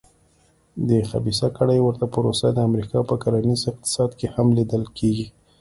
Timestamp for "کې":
4.19-4.27